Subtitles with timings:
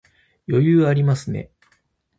[0.47, 1.51] 余裕ありますね